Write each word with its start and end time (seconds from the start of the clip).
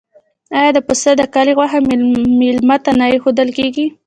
آیا 0.59 0.71
د 0.75 0.79
پسه 0.87 1.11
د 1.17 1.21
کلي 1.35 1.53
غوښه 1.57 1.79
میلمه 2.39 2.77
ته 2.85 2.91
نه 2.99 3.05
ایښودل 3.11 3.49
کیږي؟ 3.57 3.85